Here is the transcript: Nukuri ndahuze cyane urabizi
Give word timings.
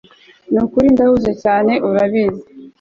Nukuri 0.51 0.87
ndahuze 0.95 1.31
cyane 1.43 1.73
urabizi 1.87 2.43